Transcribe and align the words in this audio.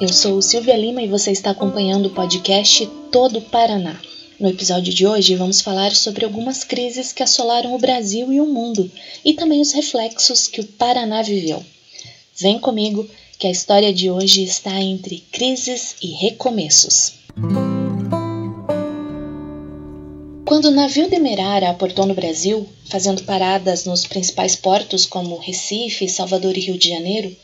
Eu 0.00 0.08
sou 0.08 0.42
Silvia 0.42 0.76
Lima 0.76 1.02
e 1.02 1.06
você 1.06 1.30
está 1.30 1.50
acompanhando 1.50 2.06
o 2.06 2.10
podcast 2.10 2.84
Todo 3.12 3.40
Paraná. 3.40 4.00
No 4.40 4.48
episódio 4.48 4.92
de 4.92 5.06
hoje 5.06 5.36
vamos 5.36 5.60
falar 5.60 5.94
sobre 5.94 6.24
algumas 6.24 6.64
crises 6.64 7.12
que 7.12 7.22
assolaram 7.22 7.72
o 7.72 7.78
Brasil 7.78 8.32
e 8.32 8.40
o 8.40 8.46
mundo 8.46 8.90
e 9.24 9.32
também 9.34 9.60
os 9.60 9.72
reflexos 9.72 10.48
que 10.48 10.60
o 10.60 10.66
Paraná 10.66 11.22
viveu. 11.22 11.64
Vem 12.36 12.58
comigo 12.58 13.08
que 13.38 13.46
a 13.46 13.50
história 13.50 13.92
de 13.92 14.10
hoje 14.10 14.42
está 14.42 14.80
entre 14.80 15.22
crises 15.30 15.94
e 16.02 16.08
recomeços. 16.08 17.12
Quando 20.44 20.66
o 20.66 20.72
navio 20.72 21.08
Demerara 21.08 21.70
aportou 21.70 22.04
no 22.04 22.14
Brasil, 22.14 22.68
fazendo 22.86 23.22
paradas 23.22 23.84
nos 23.84 24.04
principais 24.04 24.56
portos 24.56 25.06
como 25.06 25.38
Recife, 25.38 26.08
Salvador 26.08 26.56
e 26.56 26.60
Rio 26.60 26.76
de 26.76 26.88
Janeiro, 26.88 27.34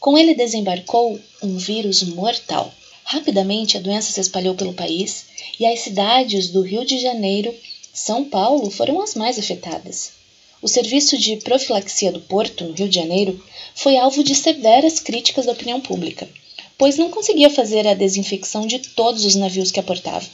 com 0.00 0.16
ele 0.16 0.34
desembarcou 0.34 1.18
um 1.42 1.56
vírus 1.56 2.02
mortal. 2.02 2.72
Rapidamente 3.04 3.76
a 3.76 3.80
doença 3.80 4.12
se 4.12 4.20
espalhou 4.20 4.54
pelo 4.54 4.72
país 4.72 5.26
e 5.58 5.66
as 5.66 5.80
cidades 5.80 6.50
do 6.50 6.62
Rio 6.62 6.84
de 6.84 6.98
Janeiro, 6.98 7.54
São 7.92 8.24
Paulo 8.24 8.70
foram 8.70 9.00
as 9.00 9.14
mais 9.14 9.38
afetadas. 9.38 10.12
O 10.60 10.68
serviço 10.68 11.16
de 11.16 11.36
profilaxia 11.36 12.12
do 12.12 12.20
Porto, 12.20 12.64
no 12.64 12.74
Rio 12.74 12.88
de 12.88 12.94
Janeiro, 12.94 13.42
foi 13.74 13.96
alvo 13.96 14.22
de 14.22 14.34
severas 14.34 14.98
críticas 14.98 15.46
da 15.46 15.52
opinião 15.52 15.80
pública, 15.80 16.28
pois 16.76 16.96
não 16.96 17.10
conseguia 17.10 17.48
fazer 17.48 17.86
a 17.86 17.94
desinfecção 17.94 18.66
de 18.66 18.78
todos 18.78 19.24
os 19.24 19.34
navios 19.34 19.70
que 19.70 19.80
aportava, 19.80 20.26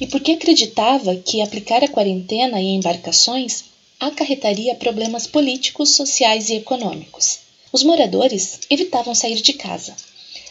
e 0.00 0.06
porque 0.06 0.32
acreditava 0.32 1.16
que 1.16 1.40
aplicar 1.40 1.82
a 1.82 1.88
quarentena 1.88 2.60
em 2.60 2.76
embarcações 2.76 3.64
acarretaria 3.98 4.74
problemas 4.74 5.26
políticos, 5.26 5.90
sociais 5.90 6.50
e 6.50 6.54
econômicos. 6.54 7.51
Os 7.72 7.82
moradores 7.82 8.60
evitavam 8.68 9.14
sair 9.14 9.40
de 9.40 9.54
casa. 9.54 9.96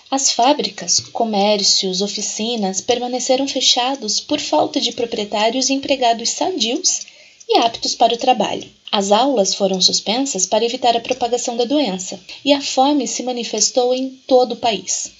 As 0.09 0.31
fábricas, 0.31 0.99
comércios, 0.99 2.01
oficinas 2.01 2.81
permaneceram 2.81 3.47
fechados 3.47 4.19
por 4.19 4.39
falta 4.39 4.81
de 4.81 4.91
proprietários 4.91 5.69
e 5.69 5.73
empregados 5.73 6.29
sadios 6.29 7.01
e 7.47 7.57
aptos 7.59 7.93
para 7.93 8.15
o 8.15 8.17
trabalho. 8.17 8.67
As 8.91 9.11
aulas 9.11 9.53
foram 9.53 9.79
suspensas 9.79 10.45
para 10.45 10.65
evitar 10.65 10.97
a 10.97 10.99
propagação 10.99 11.55
da 11.55 11.63
doença 11.63 12.19
e 12.43 12.51
a 12.51 12.59
fome 12.59 13.07
se 13.07 13.23
manifestou 13.23 13.93
em 13.93 14.09
todo 14.27 14.53
o 14.53 14.57
país. 14.57 15.11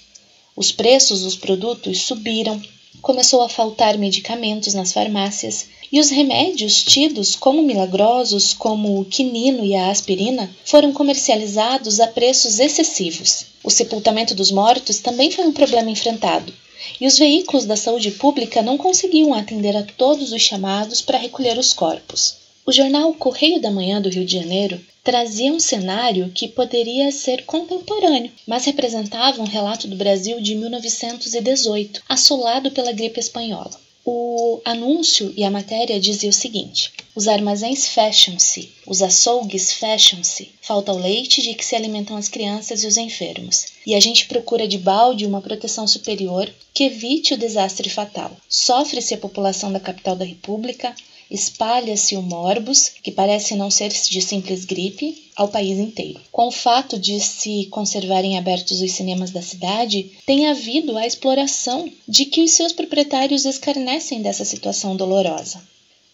Os 0.56 0.72
preços 0.72 1.22
dos 1.22 1.36
produtos 1.36 2.00
subiram, 2.00 2.60
começou 3.00 3.40
a 3.42 3.48
faltar 3.48 3.96
medicamentos 3.96 4.74
nas 4.74 4.92
farmácias 4.92 5.66
e 5.92 6.00
os 6.00 6.08
remédios 6.08 6.82
tidos 6.82 7.36
como 7.36 7.62
milagrosos, 7.62 8.54
como 8.54 8.98
o 8.98 9.04
quinino 9.04 9.62
e 9.62 9.74
a 9.74 9.90
aspirina, 9.90 10.50
foram 10.64 10.90
comercializados 10.90 12.00
a 12.00 12.06
preços 12.06 12.58
excessivos. 12.58 13.44
O 13.62 13.68
sepultamento 13.68 14.34
dos 14.34 14.50
mortos 14.50 15.00
também 15.00 15.30
foi 15.30 15.44
um 15.44 15.52
problema 15.52 15.90
enfrentado, 15.90 16.50
e 16.98 17.06
os 17.06 17.18
veículos 17.18 17.66
da 17.66 17.76
saúde 17.76 18.10
pública 18.12 18.62
não 18.62 18.78
conseguiam 18.78 19.34
atender 19.34 19.76
a 19.76 19.82
todos 19.82 20.32
os 20.32 20.40
chamados 20.40 21.02
para 21.02 21.18
recolher 21.18 21.58
os 21.58 21.74
corpos. 21.74 22.36
O 22.64 22.72
jornal 22.72 23.12
Correio 23.12 23.60
da 23.60 23.70
Manhã 23.70 24.00
do 24.00 24.08
Rio 24.08 24.24
de 24.24 24.38
Janeiro 24.38 24.80
trazia 25.04 25.52
um 25.52 25.60
cenário 25.60 26.30
que 26.32 26.48
poderia 26.48 27.12
ser 27.12 27.44
contemporâneo, 27.44 28.32
mas 28.46 28.64
representava 28.64 29.42
um 29.42 29.46
relato 29.46 29.86
do 29.86 29.96
Brasil 29.96 30.40
de 30.40 30.54
1918, 30.54 32.02
assolado 32.08 32.70
pela 32.70 32.92
gripe 32.92 33.20
espanhola. 33.20 33.78
O 34.04 34.60
anúncio 34.64 35.32
e 35.36 35.44
a 35.44 35.50
matéria 35.50 36.00
dizia 36.00 36.30
o 36.30 36.32
seguinte: 36.32 36.92
os 37.14 37.28
armazéns 37.28 37.86
fecham-se, 37.86 38.72
os 38.84 39.00
açougues 39.00 39.72
fecham-se, 39.72 40.50
falta 40.60 40.92
o 40.92 40.98
leite 40.98 41.40
de 41.40 41.54
que 41.54 41.64
se 41.64 41.76
alimentam 41.76 42.16
as 42.16 42.28
crianças 42.28 42.82
e 42.82 42.86
os 42.88 42.96
enfermos, 42.96 43.66
e 43.86 43.94
a 43.94 44.00
gente 44.00 44.26
procura 44.26 44.66
de 44.66 44.76
balde 44.76 45.24
uma 45.24 45.40
proteção 45.40 45.86
superior 45.86 46.52
que 46.74 46.82
evite 46.84 47.34
o 47.34 47.38
desastre 47.38 47.88
fatal. 47.88 48.36
Sofre-se 48.48 49.14
a 49.14 49.18
população 49.18 49.72
da 49.72 49.78
capital 49.78 50.16
da 50.16 50.24
República, 50.24 50.96
espalha-se 51.32 52.14
o 52.14 52.22
morbus, 52.22 52.90
que 53.02 53.10
parece 53.10 53.56
não 53.56 53.70
ser 53.70 53.88
de 53.88 54.20
simples 54.20 54.66
gripe, 54.66 55.30
ao 55.34 55.48
país 55.48 55.78
inteiro. 55.78 56.20
Com 56.30 56.48
o 56.48 56.52
fato 56.52 56.98
de 56.98 57.18
se 57.18 57.66
conservarem 57.70 58.36
abertos 58.36 58.82
os 58.82 58.92
cinemas 58.92 59.30
da 59.30 59.40
cidade, 59.40 60.12
tem 60.26 60.46
havido 60.46 60.96
a 60.96 61.06
exploração 61.06 61.90
de 62.06 62.26
que 62.26 62.42
os 62.42 62.50
seus 62.50 62.72
proprietários 62.72 63.46
escarnecem 63.46 64.20
dessa 64.20 64.44
situação 64.44 64.94
dolorosa. 64.94 65.62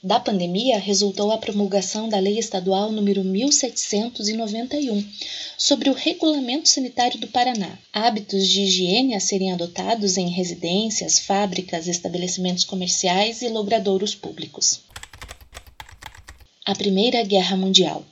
Da 0.02 0.18
pandemia 0.18 0.78
resultou 0.78 1.30
a 1.30 1.36
promulgação 1.36 2.08
da 2.08 2.18
Lei 2.18 2.38
Estadual 2.38 2.90
número 2.90 3.22
1791 3.22 5.06
sobre 5.58 5.90
o 5.90 5.92
Regulamento 5.92 6.70
Sanitário 6.70 7.20
do 7.20 7.28
Paraná. 7.28 7.78
Hábitos 7.92 8.48
de 8.48 8.62
higiene 8.62 9.14
a 9.14 9.20
serem 9.20 9.52
adotados 9.52 10.16
em 10.16 10.28
residências, 10.28 11.18
fábricas, 11.18 11.86
estabelecimentos 11.86 12.64
comerciais 12.64 13.42
e 13.42 13.48
logradouros 13.48 14.14
públicos. 14.14 14.80
A 16.64 16.74
Primeira 16.74 17.22
Guerra 17.22 17.56
Mundial. 17.56 18.02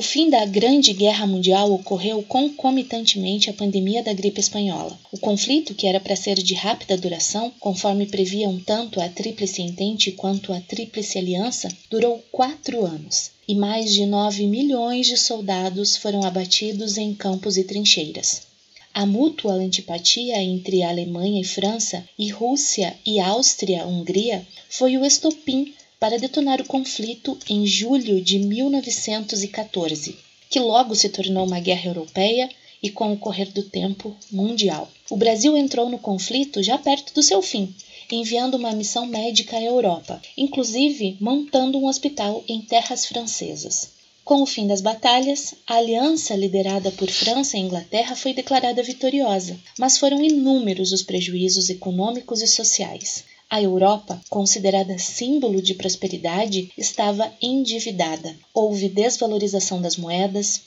O 0.00 0.02
fim 0.02 0.30
da 0.30 0.46
Grande 0.46 0.94
Guerra 0.94 1.26
Mundial 1.26 1.70
ocorreu 1.70 2.22
concomitantemente 2.22 3.50
à 3.50 3.52
pandemia 3.52 4.02
da 4.02 4.14
gripe 4.14 4.40
espanhola. 4.40 4.98
O 5.12 5.18
conflito, 5.18 5.74
que 5.74 5.86
era 5.86 6.00
para 6.00 6.16
ser 6.16 6.36
de 6.36 6.54
rápida 6.54 6.96
duração, 6.96 7.52
conforme 7.60 8.06
previam 8.06 8.58
tanto 8.60 8.98
a 8.98 9.10
Tríplice 9.10 9.60
Entente 9.60 10.10
quanto 10.12 10.54
a 10.54 10.60
Tríplice 10.62 11.18
Aliança, 11.18 11.68
durou 11.90 12.18
quatro 12.32 12.86
anos 12.86 13.32
e 13.46 13.54
mais 13.54 13.92
de 13.92 14.06
9 14.06 14.46
milhões 14.46 15.06
de 15.06 15.18
soldados 15.18 15.96
foram 15.96 16.24
abatidos 16.24 16.96
em 16.96 17.12
campos 17.12 17.58
e 17.58 17.64
trincheiras. 17.64 18.48
A 18.94 19.04
mútua 19.04 19.52
antipatia 19.52 20.42
entre 20.42 20.82
Alemanha 20.82 21.42
e 21.42 21.44
França 21.44 22.02
e 22.18 22.30
Rússia 22.30 22.96
e 23.04 23.20
Áustria-Hungria 23.20 24.46
foi 24.70 24.96
o 24.96 25.04
estopim 25.04 25.74
para 26.00 26.18
detonar 26.18 26.62
o 26.62 26.66
conflito 26.66 27.38
em 27.46 27.66
julho 27.66 28.22
de 28.22 28.38
1914, 28.38 30.16
que 30.48 30.58
logo 30.58 30.94
se 30.94 31.10
tornou 31.10 31.46
uma 31.46 31.60
guerra 31.60 31.90
europeia 31.90 32.48
e, 32.82 32.88
com 32.88 33.12
o 33.12 33.18
correr 33.18 33.52
do 33.52 33.62
tempo, 33.62 34.16
mundial. 34.32 34.90
O 35.10 35.16
Brasil 35.16 35.54
entrou 35.58 35.90
no 35.90 35.98
conflito 35.98 36.62
já 36.62 36.78
perto 36.78 37.12
do 37.12 37.22
seu 37.22 37.42
fim, 37.42 37.74
enviando 38.10 38.56
uma 38.56 38.72
missão 38.72 39.04
médica 39.04 39.58
à 39.58 39.62
Europa, 39.62 40.22
inclusive 40.38 41.18
montando 41.20 41.78
um 41.78 41.86
hospital 41.86 42.42
em 42.48 42.62
terras 42.62 43.04
francesas. 43.04 43.90
Com 44.24 44.42
o 44.42 44.46
fim 44.46 44.66
das 44.66 44.80
batalhas, 44.80 45.54
a 45.66 45.74
aliança 45.74 46.34
liderada 46.34 46.90
por 46.92 47.10
França 47.10 47.58
e 47.58 47.60
Inglaterra 47.60 48.16
foi 48.16 48.32
declarada 48.32 48.82
vitoriosa, 48.82 49.58
mas 49.78 49.98
foram 49.98 50.22
inúmeros 50.24 50.92
os 50.92 51.02
prejuízos 51.02 51.68
econômicos 51.68 52.40
e 52.40 52.46
sociais. 52.46 53.24
A 53.50 53.60
Europa, 53.60 54.20
considerada 54.30 54.96
símbolo 54.96 55.60
de 55.60 55.74
prosperidade, 55.74 56.72
estava 56.78 57.32
endividada. 57.42 58.36
Houve 58.54 58.88
desvalorização 58.88 59.82
das 59.82 59.96
moedas, 59.96 60.62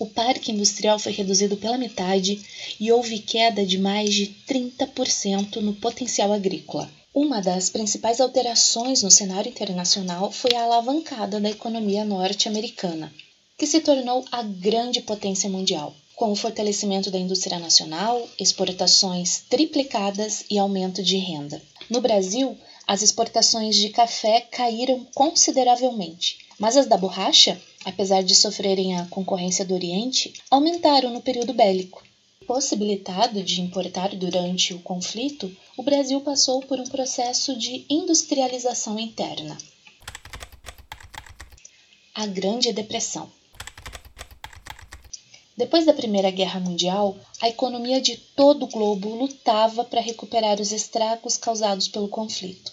o 0.00 0.06
parque 0.06 0.50
industrial 0.50 0.98
foi 0.98 1.12
reduzido 1.12 1.56
pela 1.56 1.78
metade 1.78 2.44
e 2.80 2.90
houve 2.90 3.20
queda 3.20 3.64
de 3.64 3.78
mais 3.78 4.12
de 4.12 4.34
30% 4.48 5.56
no 5.56 5.74
potencial 5.74 6.32
agrícola. 6.32 6.90
Uma 7.14 7.40
das 7.40 7.70
principais 7.70 8.20
alterações 8.20 9.02
no 9.02 9.10
cenário 9.10 9.50
internacional 9.50 10.30
foi 10.32 10.54
a 10.54 10.62
alavancada 10.62 11.40
da 11.40 11.50
economia 11.50 12.04
norte-americana, 12.04 13.12
que 13.56 13.66
se 13.66 13.80
tornou 13.80 14.24
a 14.30 14.42
grande 14.42 15.00
potência 15.00 15.48
mundial 15.48 15.94
com 16.18 16.32
o 16.32 16.36
fortalecimento 16.36 17.12
da 17.12 17.18
indústria 17.18 17.60
nacional, 17.60 18.28
exportações 18.40 19.44
triplicadas 19.48 20.44
e 20.50 20.58
aumento 20.58 21.00
de 21.00 21.16
renda. 21.16 21.62
No 21.90 22.00
Brasil, 22.00 22.56
as 22.86 23.02
exportações 23.02 23.76
de 23.76 23.88
café 23.88 24.40
caíram 24.40 25.06
consideravelmente, 25.14 26.38
mas 26.58 26.76
as 26.76 26.86
da 26.86 26.96
borracha, 26.96 27.60
apesar 27.84 28.22
de 28.22 28.34
sofrerem 28.34 28.96
a 28.96 29.06
concorrência 29.06 29.64
do 29.64 29.74
Oriente, 29.74 30.34
aumentaram 30.50 31.10
no 31.10 31.22
período 31.22 31.54
bélico. 31.54 32.02
Possibilitado 32.46 33.42
de 33.42 33.60
importar 33.60 34.14
durante 34.16 34.74
o 34.74 34.80
conflito, 34.80 35.54
o 35.76 35.82
Brasil 35.82 36.20
passou 36.20 36.60
por 36.60 36.80
um 36.80 36.86
processo 36.86 37.56
de 37.56 37.84
industrialização 37.88 38.98
interna. 38.98 39.56
A 42.14 42.26
Grande 42.26 42.72
Depressão 42.72 43.30
depois 45.58 45.84
da 45.84 45.92
Primeira 45.92 46.30
Guerra 46.30 46.60
Mundial, 46.60 47.16
a 47.40 47.48
economia 47.48 48.00
de 48.00 48.16
todo 48.16 48.62
o 48.62 48.68
globo 48.68 49.12
lutava 49.16 49.82
para 49.82 50.00
recuperar 50.00 50.60
os 50.60 50.70
estragos 50.70 51.36
causados 51.36 51.88
pelo 51.88 52.06
conflito. 52.06 52.72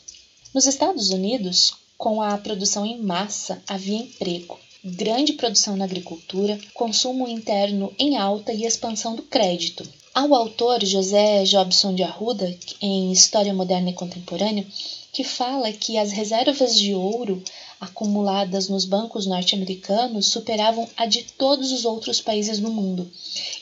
Nos 0.54 0.68
Estados 0.68 1.10
Unidos, 1.10 1.74
com 1.98 2.22
a 2.22 2.38
produção 2.38 2.86
em 2.86 3.02
massa, 3.02 3.60
havia 3.68 3.98
emprego, 3.98 4.60
grande 4.84 5.34
produção 5.34 5.76
na 5.76 5.86
agricultura, 5.86 6.60
consumo 6.76 7.28
interno 7.28 7.92
em 7.98 8.18
alta 8.18 8.54
e 8.54 8.66
expansão 8.66 9.16
do 9.16 9.24
crédito. 9.24 9.84
Ao 10.14 10.36
autor 10.36 10.86
José 10.86 11.44
Jobson 11.44 11.96
de 11.96 12.04
Arruda, 12.04 12.56
em 12.80 13.12
História 13.12 13.52
Moderna 13.52 13.90
e 13.90 13.94
Contemporânea, 13.94 14.66
que 15.12 15.24
fala 15.24 15.72
que 15.74 15.98
as 15.98 16.12
reservas 16.12 16.78
de 16.78 16.94
ouro 16.94 17.42
acumuladas 17.86 18.68
nos 18.68 18.84
bancos 18.84 19.26
norte-americanos 19.26 20.28
superavam 20.28 20.88
a 20.98 21.06
de 21.06 21.24
todos 21.24 21.72
os 21.72 21.86
outros 21.86 22.20
países 22.20 22.60
do 22.60 22.72
mundo, 22.72 23.10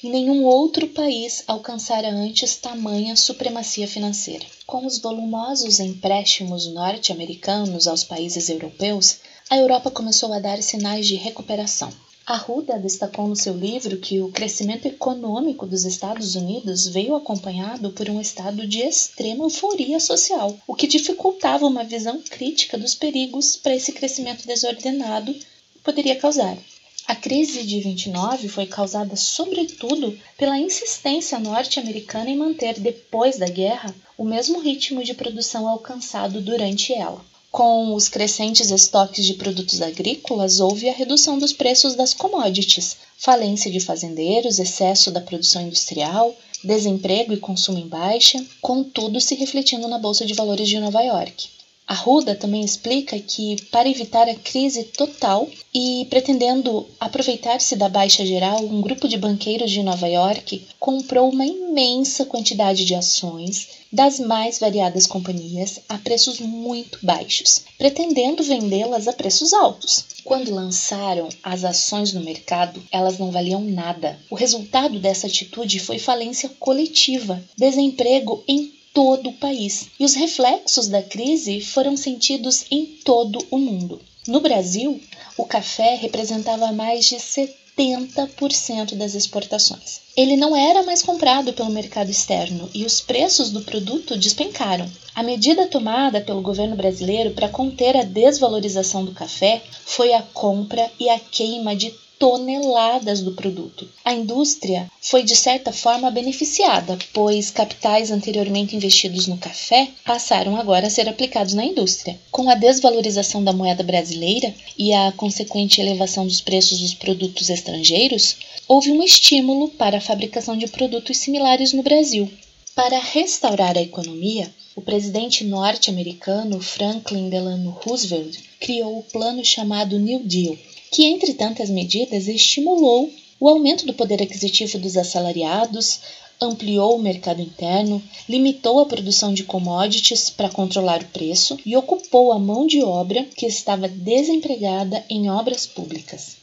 e 0.02 0.10
nenhum 0.10 0.46
outro 0.46 0.88
país 0.88 1.44
alcançara 1.46 2.10
antes 2.10 2.56
tamanha 2.56 3.16
supremacia 3.16 3.88
financeira. 3.88 4.46
Com 4.66 4.86
os 4.86 4.98
volumosos 4.98 5.80
empréstimos 5.80 6.66
norte-americanos 6.68 7.88
aos 7.88 8.04
países 8.04 8.50
europeus, 8.50 9.18
a 9.50 9.58
Europa 9.58 9.92
começou 9.92 10.32
a 10.34 10.40
dar 10.40 10.62
sinais 10.64 11.06
de 11.06 11.16
recuperação. 11.16 11.92
Arruda 12.26 12.80
destacou 12.80 13.28
no 13.28 13.36
seu 13.36 13.54
livro 13.54 13.98
que 13.98 14.22
o 14.22 14.32
crescimento 14.32 14.86
econômico 14.86 15.66
dos 15.66 15.84
Estados 15.84 16.36
Unidos 16.36 16.88
veio 16.88 17.16
acompanhado 17.16 17.92
por 17.92 18.10
um 18.10 18.22
estado 18.22 18.66
de 18.66 18.80
extrema 18.80 19.44
euforia 19.44 20.00
social, 20.00 20.58
o 20.66 20.74
que 20.74 20.88
dificultava 20.88 21.66
uma 21.66 21.84
visão 21.84 22.22
crítica 22.22 22.78
dos 22.78 22.96
perigos 22.96 23.58
para 23.58 23.76
esse 23.76 23.92
crescimento 23.92 24.48
desordenado 24.48 25.34
que 25.34 25.46
poderia 25.84 26.16
causar. 26.16 26.58
A 27.06 27.14
crise 27.14 27.62
de 27.64 27.82
29 27.82 28.48
foi 28.48 28.68
causada, 28.68 29.18
sobretudo, 29.18 30.18
pela 30.38 30.58
insistência 30.58 31.38
norte-americana 31.38 32.30
em 32.30 32.38
manter, 32.38 32.80
depois 32.80 33.38
da 33.38 33.48
guerra, 33.48 33.94
o 34.18 34.24
mesmo 34.24 34.62
ritmo 34.62 35.04
de 35.04 35.14
produção 35.14 35.68
alcançado 35.68 36.40
durante 36.40 36.94
ela. 36.94 37.33
Com 37.54 37.94
os 37.94 38.10
crescentes 38.10 38.72
estoques 38.72 39.24
de 39.24 39.36
produtos 39.36 39.80
agrícolas, 39.80 40.60
houve 40.60 40.90
a 40.90 40.92
redução 40.92 41.38
dos 41.38 41.54
preços 41.54 41.94
das 41.94 42.12
commodities, 42.12 42.98
falência 43.16 43.70
de 43.70 43.80
fazendeiros, 43.80 44.58
excesso 44.58 45.12
da 45.12 45.22
produção 45.22 45.62
industrial, 45.62 46.36
desemprego 46.64 47.32
e 47.32 47.38
consumo 47.38 47.78
em 47.78 47.88
baixa, 47.88 48.44
contudo 48.60 49.22
se 49.22 49.36
refletindo 49.36 49.88
na 49.88 50.00
Bolsa 50.00 50.26
de 50.26 50.34
Valores 50.34 50.68
de 50.68 50.80
Nova 50.80 51.04
York. 51.04 51.48
Arruda 51.88 52.34
também 52.34 52.64
explica 52.64 53.20
que, 53.20 53.62
para 53.64 53.90
evitar 53.90 54.28
a 54.30 54.36
crise 54.36 54.84
total 54.86 55.50
e 55.74 56.08
pretendendo 56.10 56.88
aproveitar-se 57.00 57.76
da 57.76 57.90
baixa 57.90 58.26
geral, 58.26 58.64
um 58.64 58.82
grupo 58.82 59.08
de 59.08 59.18
banqueiros 59.18 59.70
de 59.70 59.84
Nova 59.84 60.08
York 60.08 60.66
comprou 60.80 61.30
uma 61.30 61.46
imensa 61.46 62.26
quantidade 62.26 62.86
de 62.86 62.96
ações 62.96 63.68
das 63.92 64.20
mais 64.20 64.60
variadas 64.60 65.06
companhias 65.06 65.80
a 65.88 65.98
preços 65.98 66.40
muito 66.40 66.98
baixos, 67.04 67.64
pretendendo 67.78 68.42
vendê-las 68.42 69.08
a 69.08 69.14
preços 69.14 69.54
altos. 69.54 70.06
Quando 70.24 70.54
lançaram 70.54 71.30
as 71.44 71.64
ações 71.64 72.12
no 72.12 72.22
mercado, 72.22 72.82
elas 72.92 73.20
não 73.20 73.30
valiam 73.30 73.62
nada. 73.62 74.18
O 74.32 74.36
resultado 74.36 75.00
dessa 75.00 75.28
atitude 75.28 75.80
foi 75.80 76.00
falência 76.00 76.50
coletiva, 76.60 77.44
desemprego 77.56 78.44
em 78.48 78.72
todo 78.94 79.30
o 79.30 79.34
país, 79.34 79.88
e 80.00 80.06
os 80.06 80.14
reflexos 80.14 80.88
da 80.88 81.02
crise 81.02 81.60
foram 81.60 81.98
sentidos 81.98 82.66
em 82.70 82.86
todo 83.04 83.44
o 83.50 83.58
mundo. 83.58 84.00
No 84.28 84.40
Brasil, 84.40 85.02
o 85.38 85.46
café 85.46 85.96
representava 85.96 86.72
mais 86.72 87.06
de 87.06 87.16
70% 87.16 88.96
das 88.96 89.16
exportações. 89.16 90.00
Ele 90.16 90.38
não 90.38 90.56
era 90.56 90.84
mais 90.84 91.02
comprado 91.02 91.52
pelo 91.54 91.72
mercado 91.72 92.12
externo 92.12 92.70
e 92.74 92.86
os 92.86 93.02
preços 93.02 93.50
do 93.50 93.62
produto 93.62 94.16
despencaram. 94.16 94.90
A 95.16 95.24
medida 95.24 95.68
tomada 95.68 96.22
pelo 96.22 96.42
governo 96.42 96.76
brasileiro 96.76 97.32
para 97.32 97.50
conter 97.50 97.98
a 97.98 98.04
desvalorização 98.04 99.04
do 99.04 99.12
café 99.12 99.62
foi 99.86 100.14
a 100.14 100.22
compra 100.22 100.90
e 101.00 101.10
a 101.10 101.20
queima 101.20 101.76
de 101.76 101.94
toneladas 102.24 103.20
do 103.20 103.34
produto. 103.34 103.86
A 104.06 104.14
indústria 104.14 104.90
foi 105.02 105.24
de 105.24 105.36
certa 105.36 105.74
forma 105.74 106.10
beneficiada, 106.10 106.98
pois 107.12 107.52
capitais 107.52 108.12
anteriormente 108.12 108.78
investidos 108.78 109.28
no 109.28 109.38
café 109.38 109.90
passaram 110.06 110.56
agora 110.56 110.88
a 110.88 110.90
ser 110.90 111.10
aplicados 111.10 111.54
na 111.54 111.66
indústria. 111.66 112.18
Com 112.32 112.50
a 112.50 112.56
desvalorização 112.56 113.44
da 113.44 113.52
moeda 113.52 113.84
brasileira 113.84 114.56
e 114.78 114.94
a 114.94 115.12
consequente 115.12 115.82
elevação 115.82 116.26
dos 116.26 116.40
preços 116.40 116.80
dos 116.80 116.94
produtos 116.94 117.50
estrangeiros, 117.50 118.38
houve 118.70 118.90
um 118.90 119.04
estímulo 119.04 119.68
para 119.72 119.98
a 119.98 120.02
fabricação 120.02 120.58
de 120.58 120.68
produtos 120.68 121.18
similares 121.18 121.74
no 121.74 121.84
Brasil. 121.84 122.32
Para 122.74 123.00
restaurar 123.00 123.78
a 123.78 123.82
economia, 123.82 124.50
o 124.78 124.82
presidente 124.82 125.44
norte-americano 125.44 126.62
Franklin 126.62 127.30
Delano 127.30 127.72
Roosevelt 127.72 128.40
criou 128.62 129.00
o 129.00 129.04
plano 129.04 129.44
chamado 129.44 130.00
New 130.00 130.24
Deal, 130.24 130.58
que, 130.94 131.06
entre 131.06 131.34
tantas 131.34 131.70
medidas, 131.70 132.28
estimulou 132.28 133.12
o 133.40 133.50
aumento 133.50 133.86
do 133.86 133.94
poder 133.94 134.22
aquisitivo 134.22 134.78
dos 134.78 134.96
assalariados, 134.96 136.00
ampliou 136.40 136.96
o 136.96 137.02
mercado 137.02 137.42
interno, 137.42 138.02
limitou 138.30 138.80
a 138.80 138.86
produção 138.86 139.34
de 139.34 139.44
commodities 139.44 140.30
para 140.30 140.50
controlar 140.50 141.02
o 141.02 141.08
preço 141.08 141.60
e 141.66 141.76
ocupou 141.76 142.32
a 142.32 142.40
mão 142.40 142.68
de 142.68 142.82
obra 142.84 143.26
que 143.36 143.46
estava 143.46 143.88
desempregada 143.88 145.04
em 145.10 145.30
obras 145.30 145.66
públicas. 145.66 146.38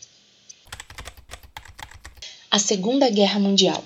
A 2.50 2.58
Segunda 2.58 3.08
Guerra 3.08 3.38
Mundial 3.38 3.82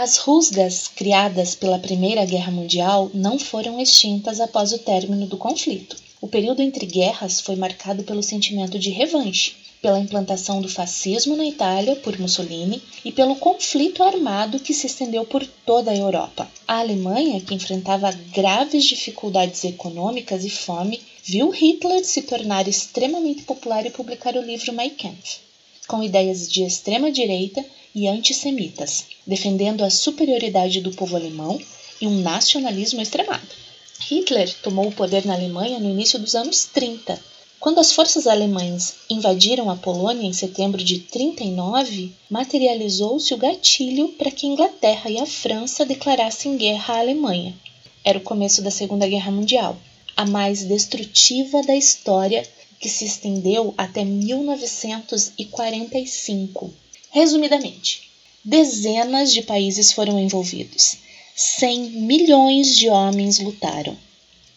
as 0.00 0.16
rusgas 0.16 0.86
criadas 0.86 1.56
pela 1.56 1.76
Primeira 1.76 2.24
Guerra 2.24 2.52
Mundial 2.52 3.10
não 3.12 3.36
foram 3.36 3.80
extintas 3.80 4.40
após 4.40 4.72
o 4.72 4.78
término 4.78 5.26
do 5.26 5.36
conflito. 5.36 6.07
O 6.20 6.26
período 6.26 6.62
entre 6.62 6.84
guerras 6.84 7.40
foi 7.40 7.54
marcado 7.54 8.02
pelo 8.02 8.24
sentimento 8.24 8.76
de 8.76 8.90
revanche, 8.90 9.54
pela 9.80 10.00
implantação 10.00 10.60
do 10.60 10.68
fascismo 10.68 11.36
na 11.36 11.46
Itália 11.46 11.94
por 11.94 12.18
Mussolini 12.18 12.82
e 13.04 13.12
pelo 13.12 13.36
conflito 13.36 14.02
armado 14.02 14.58
que 14.58 14.74
se 14.74 14.88
estendeu 14.88 15.24
por 15.24 15.46
toda 15.64 15.92
a 15.92 15.96
Europa. 15.96 16.50
A 16.66 16.80
Alemanha, 16.80 17.40
que 17.40 17.54
enfrentava 17.54 18.10
graves 18.34 18.84
dificuldades 18.84 19.62
econômicas 19.62 20.44
e 20.44 20.50
fome, 20.50 21.00
viu 21.22 21.50
Hitler 21.50 22.04
se 22.04 22.22
tornar 22.22 22.66
extremamente 22.66 23.42
popular 23.42 23.86
e 23.86 23.90
publicar 23.90 24.34
o 24.36 24.42
livro 24.42 24.72
Mein 24.72 24.90
Kampf. 24.90 25.38
Com 25.86 26.02
ideias 26.02 26.50
de 26.50 26.64
extrema 26.64 27.12
direita 27.12 27.64
e 27.94 28.08
antissemitas, 28.08 29.04
defendendo 29.24 29.84
a 29.84 29.90
superioridade 29.90 30.80
do 30.80 30.90
povo 30.90 31.14
alemão 31.14 31.60
e 32.00 32.06
um 32.08 32.20
nacionalismo 32.20 33.00
extremado. 33.00 33.67
Hitler 34.10 34.50
tomou 34.62 34.88
o 34.88 34.92
poder 34.92 35.26
na 35.26 35.34
Alemanha 35.34 35.78
no 35.78 35.90
início 35.90 36.18
dos 36.18 36.34
anos 36.34 36.64
30. 36.64 37.22
Quando 37.60 37.78
as 37.78 37.92
forças 37.92 38.26
alemãs 38.26 38.94
invadiram 39.10 39.68
a 39.68 39.76
Polônia 39.76 40.26
em 40.26 40.32
setembro 40.32 40.82
de 40.82 41.00
39, 41.00 42.14
materializou-se 42.30 43.34
o 43.34 43.36
gatilho 43.36 44.08
para 44.12 44.30
que 44.30 44.46
a 44.46 44.48
Inglaterra 44.48 45.10
e 45.10 45.18
a 45.18 45.26
França 45.26 45.84
declarassem 45.84 46.56
guerra 46.56 46.94
à 46.94 47.00
Alemanha. 47.00 47.54
Era 48.02 48.16
o 48.16 48.22
começo 48.22 48.62
da 48.62 48.70
Segunda 48.70 49.06
Guerra 49.06 49.30
Mundial, 49.30 49.76
a 50.16 50.24
mais 50.24 50.64
destrutiva 50.64 51.62
da 51.62 51.76
história, 51.76 52.48
que 52.80 52.88
se 52.88 53.04
estendeu 53.04 53.74
até 53.76 54.06
1945. 54.06 56.72
Resumidamente, 57.10 58.08
dezenas 58.42 59.34
de 59.34 59.42
países 59.42 59.92
foram 59.92 60.18
envolvidos 60.18 60.96
100 61.40 61.90
milhões 61.90 62.76
de 62.76 62.88
homens 62.88 63.38
lutaram. 63.38 63.96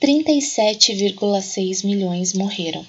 37,6 0.01 1.85
milhões 1.85 2.33
morreram. 2.33 2.83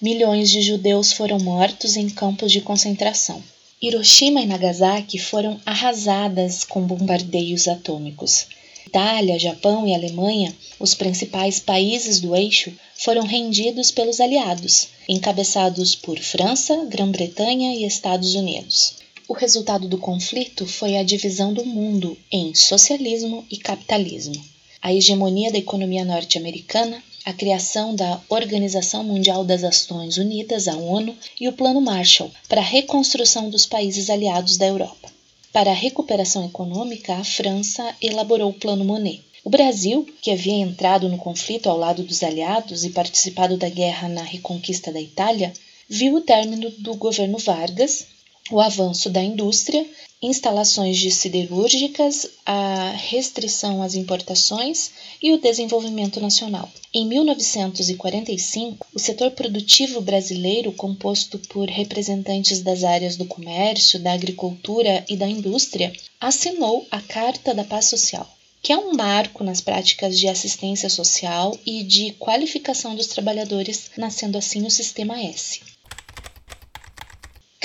Milhões 0.00 0.50
de 0.50 0.62
judeus 0.62 1.12
foram 1.12 1.38
mortos 1.38 1.94
em 1.98 2.08
campos 2.08 2.50
de 2.50 2.62
concentração. 2.62 3.44
Hiroshima 3.82 4.40
e 4.40 4.46
Nagasaki 4.46 5.18
foram 5.18 5.60
arrasadas 5.66 6.64
com 6.64 6.86
bombardeios 6.86 7.68
atômicos. 7.68 8.46
Itália, 8.86 9.38
Japão 9.38 9.86
e 9.86 9.92
Alemanha, 9.92 10.56
os 10.80 10.94
principais 10.94 11.60
países 11.60 12.20
do 12.20 12.34
eixo, 12.34 12.72
foram 12.96 13.26
rendidos 13.26 13.90
pelos 13.90 14.20
aliados, 14.20 14.88
encabeçados 15.06 15.94
por 15.94 16.18
França, 16.18 16.86
Grã-Bretanha 16.86 17.74
e 17.74 17.84
Estados 17.84 18.34
Unidos. 18.34 19.03
O 19.26 19.32
resultado 19.32 19.88
do 19.88 19.96
conflito 19.96 20.66
foi 20.66 20.98
a 20.98 21.02
divisão 21.02 21.54
do 21.54 21.64
mundo 21.64 22.14
em 22.30 22.54
socialismo 22.54 23.42
e 23.50 23.56
capitalismo, 23.56 24.34
a 24.82 24.92
hegemonia 24.92 25.50
da 25.50 25.56
economia 25.56 26.04
norte-americana, 26.04 27.02
a 27.24 27.32
criação 27.32 27.94
da 27.94 28.20
Organização 28.28 29.02
Mundial 29.02 29.42
das 29.42 29.62
Nações 29.62 30.18
Unidas, 30.18 30.68
a 30.68 30.76
ONU, 30.76 31.16
e 31.40 31.48
o 31.48 31.54
Plano 31.54 31.80
Marshall 31.80 32.30
para 32.50 32.60
a 32.60 32.64
reconstrução 32.64 33.48
dos 33.48 33.64
países 33.64 34.10
aliados 34.10 34.58
da 34.58 34.66
Europa. 34.66 35.10
Para 35.50 35.70
a 35.70 35.74
recuperação 35.74 36.44
econômica, 36.44 37.14
a 37.14 37.24
França 37.24 37.96
elaborou 38.02 38.50
o 38.50 38.54
Plano 38.60 38.84
Monet. 38.84 39.22
O 39.42 39.48
Brasil, 39.48 40.06
que 40.20 40.32
havia 40.32 40.52
entrado 40.52 41.08
no 41.08 41.16
conflito 41.16 41.70
ao 41.70 41.78
lado 41.78 42.02
dos 42.02 42.22
aliados 42.22 42.84
e 42.84 42.90
participado 42.90 43.56
da 43.56 43.70
guerra 43.70 44.06
na 44.06 44.22
reconquista 44.22 44.92
da 44.92 45.00
Itália, 45.00 45.50
viu 45.88 46.16
o 46.16 46.20
término 46.20 46.68
do 46.72 46.94
governo 46.96 47.38
Vargas 47.38 48.12
o 48.50 48.60
avanço 48.60 49.08
da 49.08 49.22
indústria, 49.22 49.86
instalações 50.20 50.98
de 50.98 51.10
siderúrgicas, 51.10 52.28
a 52.44 52.90
restrição 52.90 53.82
às 53.82 53.94
importações 53.94 54.90
e 55.22 55.32
o 55.32 55.40
desenvolvimento 55.40 56.20
nacional. 56.20 56.70
Em 56.92 57.06
1945, 57.06 58.86
o 58.94 58.98
setor 58.98 59.30
produtivo 59.30 60.00
brasileiro, 60.00 60.72
composto 60.72 61.38
por 61.38 61.68
representantes 61.68 62.60
das 62.60 62.84
áreas 62.84 63.16
do 63.16 63.24
comércio, 63.24 63.98
da 63.98 64.12
agricultura 64.12 65.04
e 65.08 65.16
da 65.16 65.26
indústria, 65.26 65.92
assinou 66.20 66.86
a 66.90 67.00
Carta 67.00 67.54
da 67.54 67.64
Paz 67.64 67.86
Social, 67.86 68.28
que 68.62 68.72
é 68.72 68.78
um 68.78 68.94
marco 68.94 69.42
nas 69.42 69.60
práticas 69.60 70.18
de 70.18 70.28
assistência 70.28 70.90
social 70.90 71.58
e 71.66 71.82
de 71.82 72.12
qualificação 72.12 72.94
dos 72.94 73.06
trabalhadores, 73.06 73.90
nascendo 73.96 74.36
assim 74.36 74.66
o 74.66 74.70
Sistema 74.70 75.20
S. 75.22 75.73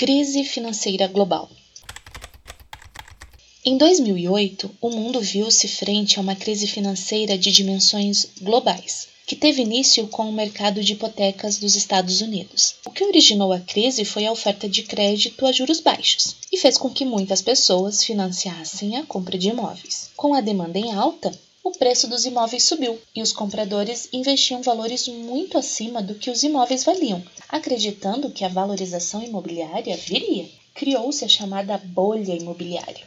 Crise 0.00 0.44
financeira 0.44 1.06
global. 1.08 1.50
Em 3.62 3.76
2008, 3.76 4.70
o 4.80 4.88
mundo 4.88 5.20
viu-se 5.20 5.68
frente 5.68 6.18
a 6.18 6.22
uma 6.22 6.34
crise 6.34 6.66
financeira 6.66 7.36
de 7.36 7.52
dimensões 7.52 8.28
globais, 8.40 9.08
que 9.26 9.36
teve 9.36 9.60
início 9.60 10.08
com 10.08 10.26
o 10.26 10.32
mercado 10.32 10.82
de 10.82 10.94
hipotecas 10.94 11.58
dos 11.58 11.76
Estados 11.76 12.22
Unidos. 12.22 12.76
O 12.86 12.90
que 12.90 13.04
originou 13.04 13.52
a 13.52 13.60
crise 13.60 14.06
foi 14.06 14.24
a 14.24 14.32
oferta 14.32 14.66
de 14.66 14.84
crédito 14.84 15.44
a 15.44 15.52
juros 15.52 15.80
baixos 15.80 16.34
e 16.50 16.56
fez 16.56 16.78
com 16.78 16.88
que 16.88 17.04
muitas 17.04 17.42
pessoas 17.42 18.02
financiassem 18.02 18.96
a 18.96 19.04
compra 19.04 19.36
de 19.36 19.50
imóveis. 19.50 20.08
Com 20.16 20.32
a 20.32 20.40
demanda 20.40 20.78
em 20.78 20.94
alta, 20.94 21.30
o 21.70 21.78
preço 21.78 22.08
dos 22.08 22.24
imóveis 22.24 22.64
subiu 22.64 23.00
e 23.14 23.22
os 23.22 23.32
compradores 23.32 24.08
investiam 24.12 24.60
valores 24.60 25.06
muito 25.06 25.56
acima 25.56 26.02
do 26.02 26.16
que 26.16 26.28
os 26.28 26.42
imóveis 26.42 26.82
valiam, 26.82 27.22
acreditando 27.48 28.30
que 28.32 28.44
a 28.44 28.48
valorização 28.48 29.22
imobiliária 29.22 29.96
viria. 29.96 30.50
Criou-se 30.74 31.24
a 31.24 31.28
chamada 31.28 31.78
bolha 31.78 32.34
imobiliária. 32.34 33.04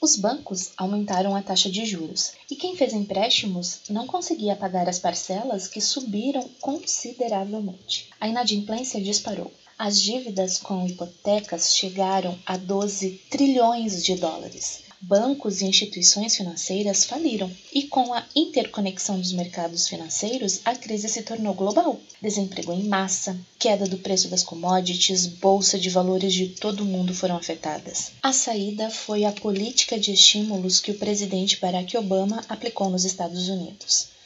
Os 0.00 0.16
bancos 0.16 0.72
aumentaram 0.76 1.36
a 1.36 1.42
taxa 1.42 1.70
de 1.70 1.86
juros 1.86 2.32
e 2.50 2.56
quem 2.56 2.74
fez 2.74 2.92
empréstimos 2.94 3.82
não 3.88 4.08
conseguia 4.08 4.56
pagar 4.56 4.88
as 4.88 4.98
parcelas 4.98 5.68
que 5.68 5.80
subiram 5.80 6.42
consideravelmente. 6.60 8.08
A 8.20 8.26
inadimplência 8.26 9.00
disparou. 9.00 9.52
As 9.78 10.00
dívidas 10.00 10.58
com 10.58 10.84
hipotecas 10.84 11.76
chegaram 11.76 12.36
a 12.44 12.56
12 12.56 13.20
trilhões 13.30 14.04
de 14.04 14.16
dólares 14.16 14.89
bancos 15.00 15.60
e 15.60 15.66
instituições 15.66 16.36
financeiras 16.36 17.04
faliram, 17.04 17.50
e 17.72 17.84
com 17.84 18.12
a 18.12 18.24
interconexão 18.36 19.18
dos 19.18 19.32
mercados 19.32 19.88
financeiros, 19.88 20.60
a 20.64 20.76
crise 20.76 21.08
se 21.08 21.22
tornou 21.22 21.54
global. 21.54 22.00
Desemprego 22.20 22.72
em 22.72 22.84
massa, 22.84 23.38
queda 23.58 23.86
do 23.86 23.98
preço 23.98 24.28
das 24.28 24.42
commodities, 24.42 25.26
bolsa 25.26 25.78
de 25.78 25.88
valores 25.88 26.34
de 26.34 26.48
todo 26.48 26.82
o 26.82 26.86
mundo 26.86 27.14
foram 27.14 27.36
afetadas. 27.36 28.12
A 28.22 28.32
saída 28.32 28.90
foi 28.90 29.24
a 29.24 29.32
política 29.32 29.98
de 29.98 30.12
estímulos 30.12 30.80
que 30.80 30.90
o 30.90 30.98
presidente 30.98 31.58
Barack 31.58 31.96
Obama 31.96 32.44
aplicou 32.48 32.90
nos 32.90 33.04
Estados 33.04 33.48
Unidos. 33.48 34.19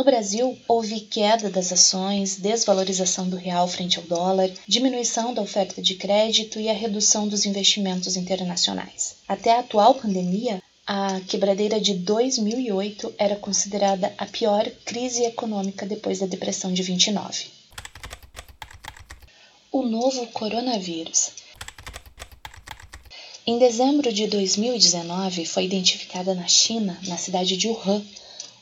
No 0.00 0.04
Brasil, 0.04 0.58
houve 0.66 0.98
queda 0.98 1.50
das 1.50 1.70
ações, 1.70 2.36
desvalorização 2.36 3.28
do 3.28 3.36
real 3.36 3.68
frente 3.68 3.98
ao 3.98 4.04
dólar, 4.06 4.50
diminuição 4.66 5.34
da 5.34 5.42
oferta 5.42 5.82
de 5.82 5.94
crédito 5.94 6.58
e 6.58 6.70
a 6.70 6.72
redução 6.72 7.28
dos 7.28 7.44
investimentos 7.44 8.16
internacionais. 8.16 9.16
Até 9.28 9.52
a 9.52 9.58
atual 9.58 9.94
pandemia, 9.94 10.62
a 10.86 11.20
quebradeira 11.28 11.78
de 11.78 11.92
2008 11.92 13.12
era 13.18 13.36
considerada 13.36 14.10
a 14.16 14.24
pior 14.24 14.70
crise 14.86 15.22
econômica 15.22 15.84
depois 15.84 16.18
da 16.18 16.24
Depressão 16.24 16.72
de 16.72 16.82
29. 16.82 17.48
O 19.70 19.82
novo 19.82 20.26
coronavírus. 20.28 21.32
Em 23.46 23.58
dezembro 23.58 24.10
de 24.10 24.26
2019, 24.28 25.44
foi 25.44 25.66
identificada 25.66 26.34
na 26.34 26.48
China, 26.48 26.98
na 27.06 27.18
cidade 27.18 27.54
de 27.58 27.68
Wuhan, 27.68 28.02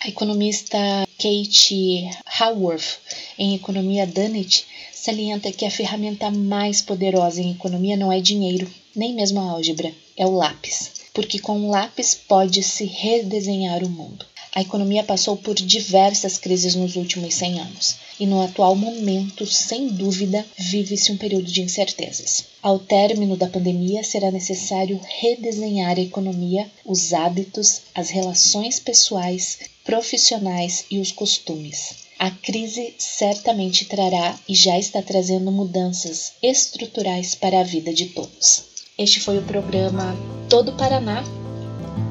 A 0.00 0.08
economista 0.08 0.78
Kate 1.18 2.10
Haworth, 2.38 2.98
em 3.38 3.54
Economia 3.54 4.06
Dunnett, 4.06 4.64
salienta 4.92 5.50
que 5.50 5.64
a 5.64 5.70
ferramenta 5.70 6.30
mais 6.30 6.82
poderosa 6.82 7.40
em 7.40 7.52
economia 7.52 7.96
não 7.96 8.12
é 8.12 8.20
dinheiro, 8.20 8.70
nem 8.94 9.14
mesmo 9.14 9.40
a 9.40 9.50
álgebra, 9.50 9.92
é 10.16 10.26
o 10.26 10.30
lápis, 10.30 10.92
porque 11.12 11.38
com 11.38 11.60
o 11.60 11.70
lápis 11.70 12.14
pode-se 12.14 12.84
redesenhar 12.84 13.82
o 13.82 13.88
mundo. 13.88 14.24
A 14.56 14.62
economia 14.62 15.04
passou 15.04 15.36
por 15.36 15.54
diversas 15.54 16.38
crises 16.38 16.75
nos 16.75 16.96
últimos 16.96 17.34
100 17.34 17.60
anos 17.60 17.96
e, 18.18 18.25
no 18.25 18.40
atual 18.40 18.75
momento, 18.75 19.44
sem 19.44 19.86
dúvida, 19.86 20.46
vive-se 20.56 21.12
um 21.12 21.18
período 21.18 21.44
de 21.44 21.60
incertezas. 21.60 22.46
Ao 22.62 22.78
término 22.78 23.36
da 23.36 23.48
pandemia, 23.48 24.02
será 24.02 24.30
necessário 24.30 24.98
redesenhar 25.20 25.98
a 25.98 26.00
economia, 26.00 26.70
os 26.86 27.12
hábitos, 27.12 27.82
as 27.94 28.08
relações 28.08 28.80
pessoais, 28.80 29.58
profissionais 29.84 30.86
e 30.90 31.00
os 31.00 31.12
costumes. 31.12 32.06
A 32.18 32.30
crise 32.30 32.94
certamente 32.96 33.84
trará 33.84 34.40
e 34.48 34.54
já 34.54 34.78
está 34.78 35.02
trazendo 35.02 35.52
mudanças 35.52 36.32
estruturais 36.42 37.34
para 37.34 37.60
a 37.60 37.62
vida 37.62 37.92
de 37.92 38.06
todos. 38.06 38.64
Este 38.96 39.20
foi 39.20 39.36
o 39.36 39.42
programa 39.42 40.16
Todo 40.48 40.72
Paraná 40.72 41.22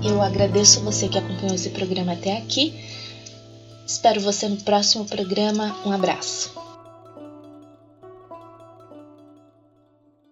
eu 0.04 0.22
agradeço 0.22 0.82
você 0.82 1.08
que 1.08 1.18
acompanhou 1.18 1.56
esse 1.56 1.70
programa 1.70 2.14
até 2.14 2.38
aqui. 2.38 2.74
Espero 3.86 4.20
você 4.22 4.48
no 4.48 4.58
próximo 4.58 5.06
programa. 5.06 5.76
Um 5.86 5.92
abraço. 5.92 6.65